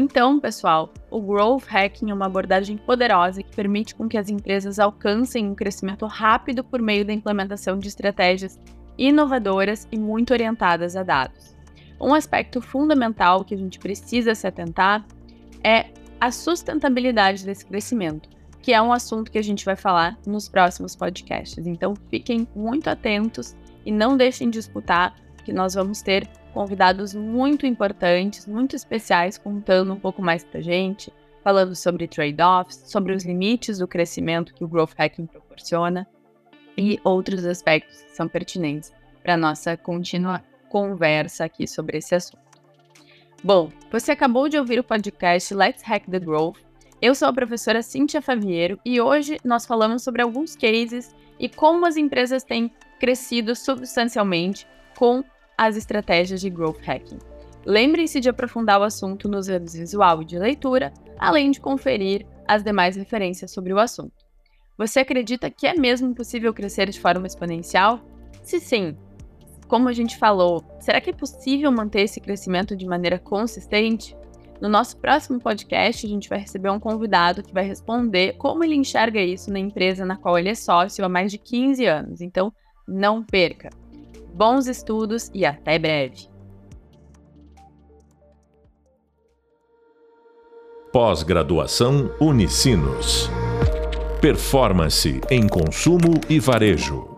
Então, 0.00 0.38
pessoal, 0.38 0.94
o 1.10 1.20
Growth 1.20 1.64
Hacking 1.66 2.12
é 2.12 2.14
uma 2.14 2.26
abordagem 2.26 2.76
poderosa 2.76 3.42
que 3.42 3.56
permite 3.56 3.96
com 3.96 4.08
que 4.08 4.16
as 4.16 4.28
empresas 4.28 4.78
alcancem 4.78 5.44
um 5.48 5.56
crescimento 5.56 6.06
rápido 6.06 6.62
por 6.62 6.80
meio 6.80 7.04
da 7.04 7.12
implementação 7.12 7.76
de 7.76 7.88
estratégias 7.88 8.60
inovadoras 8.96 9.88
e 9.90 9.98
muito 9.98 10.32
orientadas 10.32 10.94
a 10.94 11.02
dados. 11.02 11.52
Um 12.00 12.14
aspecto 12.14 12.60
fundamental 12.60 13.44
que 13.44 13.56
a 13.56 13.58
gente 13.58 13.80
precisa 13.80 14.36
se 14.36 14.46
atentar 14.46 15.04
é 15.64 15.86
a 16.20 16.30
sustentabilidade 16.30 17.44
desse 17.44 17.66
crescimento, 17.66 18.28
que 18.62 18.72
é 18.72 18.80
um 18.80 18.92
assunto 18.92 19.32
que 19.32 19.38
a 19.38 19.42
gente 19.42 19.64
vai 19.64 19.74
falar 19.74 20.16
nos 20.24 20.48
próximos 20.48 20.94
podcasts. 20.94 21.66
Então, 21.66 21.94
fiquem 22.08 22.46
muito 22.54 22.86
atentos 22.86 23.56
e 23.84 23.90
não 23.90 24.16
deixem 24.16 24.48
de 24.48 24.60
escutar, 24.60 25.16
que 25.44 25.52
nós 25.52 25.74
vamos 25.74 26.02
ter 26.02 26.30
convidados 26.52 27.14
muito 27.14 27.66
importantes, 27.66 28.46
muito 28.46 28.74
especiais, 28.74 29.38
contando 29.38 29.92
um 29.92 30.00
pouco 30.00 30.22
mais 30.22 30.44
pra 30.44 30.60
gente, 30.60 31.12
falando 31.42 31.74
sobre 31.74 32.06
trade-offs, 32.06 32.82
sobre 32.86 33.14
os 33.14 33.24
limites 33.24 33.78
do 33.78 33.88
crescimento 33.88 34.52
que 34.54 34.64
o 34.64 34.68
Growth 34.68 34.94
Hacking 34.98 35.26
proporciona 35.26 36.06
e 36.76 37.00
outros 37.02 37.44
aspectos 37.44 38.02
que 38.02 38.16
são 38.16 38.28
pertinentes 38.28 38.92
para 39.22 39.36
nossa 39.36 39.76
contínua 39.76 40.42
conversa 40.68 41.44
aqui 41.44 41.66
sobre 41.66 41.98
esse 41.98 42.14
assunto. 42.14 42.48
Bom, 43.42 43.70
você 43.90 44.12
acabou 44.12 44.48
de 44.48 44.58
ouvir 44.58 44.78
o 44.78 44.84
podcast 44.84 45.54
Let's 45.54 45.82
Hack 45.82 46.06
the 46.10 46.18
Growth. 46.18 46.58
Eu 47.00 47.14
sou 47.14 47.28
a 47.28 47.32
professora 47.32 47.82
Cíntia 47.82 48.20
Faviero 48.20 48.80
e 48.84 49.00
hoje 49.00 49.38
nós 49.44 49.64
falamos 49.64 50.02
sobre 50.02 50.22
alguns 50.22 50.56
cases 50.56 51.14
e 51.38 51.48
como 51.48 51.86
as 51.86 51.96
empresas 51.96 52.42
têm 52.42 52.70
crescido 52.98 53.54
substancialmente 53.54 54.66
com 54.96 55.22
as 55.58 55.76
estratégias 55.76 56.40
de 56.40 56.48
growth 56.48 56.80
hacking. 56.80 57.18
Lembrem-se 57.66 58.20
de 58.20 58.28
aprofundar 58.28 58.80
o 58.80 58.84
assunto 58.84 59.28
nos 59.28 59.48
vídeos 59.48 59.74
visual 59.74 60.22
e 60.22 60.24
de 60.24 60.38
leitura, 60.38 60.92
além 61.18 61.50
de 61.50 61.60
conferir 61.60 62.24
as 62.46 62.62
demais 62.62 62.96
referências 62.96 63.50
sobre 63.50 63.74
o 63.74 63.78
assunto. 63.78 64.14
Você 64.78 65.00
acredita 65.00 65.50
que 65.50 65.66
é 65.66 65.74
mesmo 65.74 66.14
possível 66.14 66.54
crescer 66.54 66.88
de 66.88 67.00
forma 67.00 67.26
exponencial? 67.26 68.00
Se 68.42 68.60
sim, 68.60 68.96
como 69.66 69.88
a 69.88 69.92
gente 69.92 70.16
falou, 70.16 70.64
será 70.80 71.00
que 71.00 71.10
é 71.10 71.12
possível 71.12 71.70
manter 71.70 72.02
esse 72.02 72.20
crescimento 72.20 72.74
de 72.74 72.86
maneira 72.86 73.18
consistente? 73.18 74.16
No 74.60 74.68
nosso 74.68 74.96
próximo 74.96 75.38
podcast, 75.38 76.06
a 76.06 76.08
gente 76.08 76.28
vai 76.28 76.38
receber 76.38 76.70
um 76.70 76.80
convidado 76.80 77.42
que 77.42 77.52
vai 77.52 77.64
responder 77.64 78.36
como 78.38 78.64
ele 78.64 78.74
enxerga 78.74 79.20
isso 79.20 79.52
na 79.52 79.58
empresa 79.58 80.06
na 80.06 80.16
qual 80.16 80.38
ele 80.38 80.48
é 80.48 80.54
sócio 80.54 81.04
há 81.04 81.08
mais 81.08 81.30
de 81.30 81.38
15 81.38 81.84
anos. 81.84 82.20
Então, 82.20 82.52
não 82.86 83.22
perca! 83.22 83.68
Bons 84.38 84.68
estudos 84.68 85.32
e 85.34 85.44
até 85.44 85.80
breve! 85.80 86.28
Pós-graduação 90.92 92.14
Unicinos. 92.20 93.28
Performance 94.20 95.20
em 95.28 95.44
consumo 95.48 96.20
e 96.30 96.38
varejo. 96.38 97.17